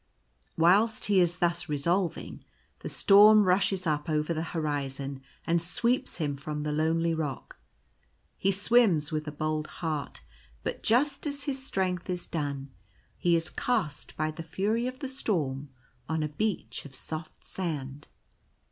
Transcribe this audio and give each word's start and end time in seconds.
Whilst 0.57 1.05
he 1.05 1.19
is 1.19 1.37
thus 1.37 1.69
resolving, 1.69 2.43
the 2.79 2.89
storm 2.89 3.43
rushes 3.43 3.85
up 3.85 4.09
over 4.09 4.33
the 4.33 4.41
horizon 4.41 5.21
and 5.45 5.61
sweeps 5.61 6.17
him 6.17 6.37
from 6.37 6.63
the 6.63 6.71
lonely 6.71 7.13
rock. 7.13 7.59
He 8.39 8.51
swims 8.51 9.11
with 9.11 9.27
a 9.27 9.31
bold 9.31 9.67
heart; 9.67 10.21
but 10.63 10.81
just 10.81 11.27
as 11.27 11.43
his 11.43 11.63
strength 11.63 12.09
is 12.09 12.25
done, 12.25 12.71
he 13.19 13.35
is 13.35 13.51
cast 13.51 14.17
by 14.17 14.31
the 14.31 14.41
fury 14.41 14.87
of 14.87 14.97
the 15.01 15.07
storm 15.07 15.69
on 16.09 16.23
a 16.23 16.29
beach 16.29 16.83
of 16.83 16.95
soft 16.95 17.45
sand. 17.45 18.07